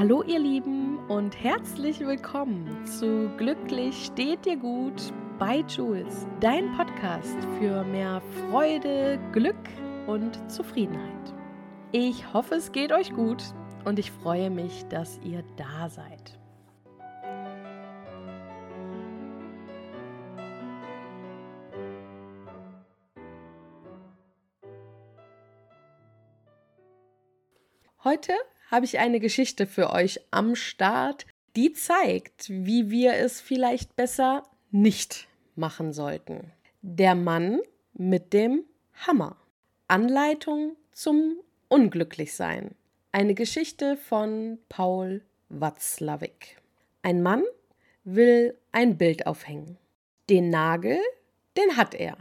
[0.00, 7.36] Hallo ihr Lieben und herzlich willkommen zu Glücklich steht dir gut bei Jules, dein Podcast
[7.58, 9.68] für mehr Freude, Glück
[10.06, 11.34] und Zufriedenheit.
[11.92, 13.44] Ich hoffe, es geht euch gut
[13.84, 16.38] und ich freue mich, dass ihr da seid.
[28.02, 28.32] Heute
[28.70, 34.44] habe ich eine Geschichte für euch am Start, die zeigt, wie wir es vielleicht besser
[34.70, 36.52] nicht machen sollten.
[36.82, 37.60] Der Mann
[37.92, 38.64] mit dem
[39.06, 39.36] Hammer.
[39.88, 41.36] Anleitung zum
[41.68, 42.74] Unglücklichsein.
[43.12, 46.58] Eine Geschichte von Paul Watzlawick.
[47.02, 47.42] Ein Mann
[48.04, 49.78] will ein Bild aufhängen.
[50.28, 50.98] Den Nagel,
[51.56, 52.16] den hat er.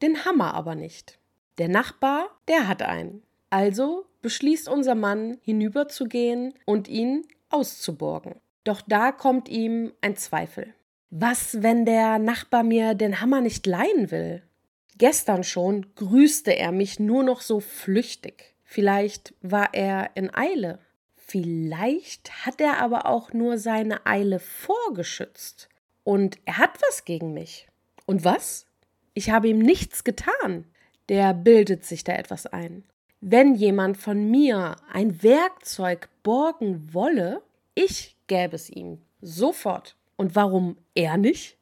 [0.00, 1.18] Den Hammer aber nicht.
[1.58, 3.22] Der Nachbar, der hat einen.
[3.50, 8.36] Also beschließt unser Mann, hinüberzugehen und ihn auszuborgen.
[8.64, 10.74] Doch da kommt ihm ein Zweifel.
[11.10, 14.42] Was, wenn der Nachbar mir den Hammer nicht leihen will?
[14.98, 18.54] Gestern schon grüßte er mich nur noch so flüchtig.
[18.64, 20.78] Vielleicht war er in Eile.
[21.16, 25.68] Vielleicht hat er aber auch nur seine Eile vorgeschützt.
[26.04, 27.66] Und er hat was gegen mich.
[28.06, 28.66] Und was?
[29.14, 30.66] Ich habe ihm nichts getan.
[31.08, 32.84] Der bildet sich da etwas ein.
[33.22, 37.42] Wenn jemand von mir ein Werkzeug borgen wolle,
[37.74, 39.96] ich gäbe es ihm sofort.
[40.16, 41.58] Und warum er nicht?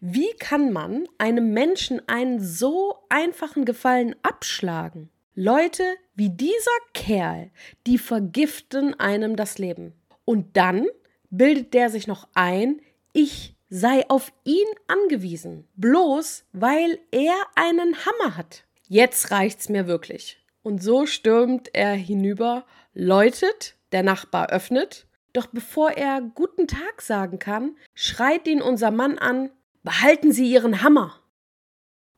[0.00, 5.10] Wie kann man einem Menschen einen so einfachen Gefallen abschlagen?
[5.34, 7.50] Leute wie dieser Kerl,
[7.86, 9.92] die vergiften einem das Leben.
[10.24, 10.86] Und dann
[11.28, 12.80] bildet der sich noch ein,
[13.12, 18.64] ich sei auf ihn angewiesen, bloß weil er einen Hammer hat.
[18.88, 20.38] Jetzt reicht's mir wirklich.
[20.66, 27.38] Und so stürmt er hinüber, läutet, der Nachbar öffnet, doch bevor er guten Tag sagen
[27.38, 29.50] kann, schreit ihn unser Mann an
[29.84, 31.22] Behalten Sie Ihren Hammer.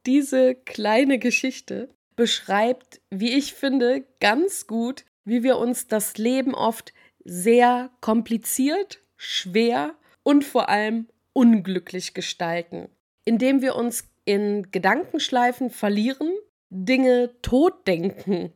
[0.06, 6.94] Diese kleine Geschichte beschreibt, wie ich finde, ganz gut, wie wir uns das Leben oft
[7.26, 12.88] sehr kompliziert, schwer und vor allem unglücklich gestalten,
[13.26, 16.32] indem wir uns in Gedankenschleifen verlieren
[16.70, 18.52] Dinge totdenken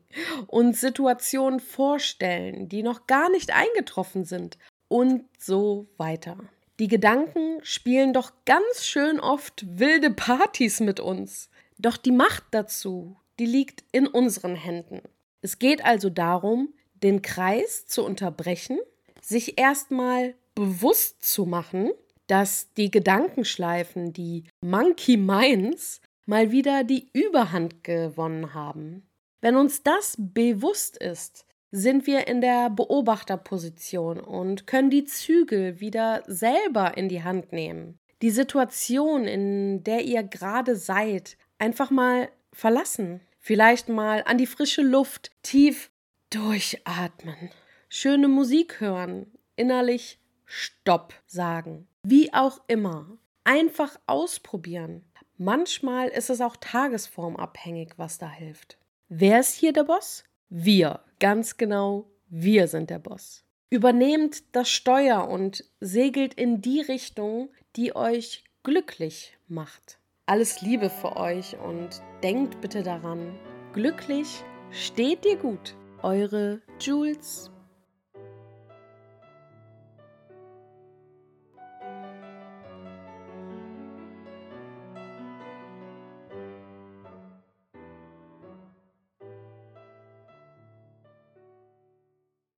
[0.47, 4.59] und Situationen vorstellen, die noch gar nicht eingetroffen sind
[4.89, 6.39] und so weiter.
[6.78, 11.49] Die Gedanken spielen doch ganz schön oft wilde Partys mit uns.
[11.78, 15.03] Doch die Macht dazu, die liegt in unseren Händen.
[15.43, 18.79] Es geht also darum, den Kreis zu unterbrechen,
[19.21, 21.91] sich erstmal bewusst zu machen,
[22.27, 29.06] dass die Gedankenschleifen, die Monkey Minds, mal wieder die Überhand gewonnen haben.
[29.41, 36.22] Wenn uns das bewusst ist, sind wir in der Beobachterposition und können die Zügel wieder
[36.27, 37.99] selber in die Hand nehmen.
[38.21, 43.21] Die Situation, in der ihr gerade seid, einfach mal verlassen.
[43.41, 45.91] Vielleicht mal an die frische Luft tief
[46.31, 47.50] durchatmen.
[47.88, 51.88] Schöne Musik hören, innerlich Stopp sagen.
[52.05, 53.19] Wie auch immer.
[53.44, 55.05] Einfach ausprobieren.
[55.45, 58.79] Manchmal ist es auch tagesformabhängig, was da hilft.
[59.09, 60.23] Wer ist hier der Boss?
[60.49, 63.43] Wir, ganz genau, wir sind der Boss.
[63.69, 69.99] Übernehmt das Steuer und segelt in die Richtung, die euch glücklich macht.
[70.27, 73.37] Alles Liebe für euch und denkt bitte daran,
[73.73, 75.75] glücklich steht dir gut.
[76.03, 77.51] Eure Jules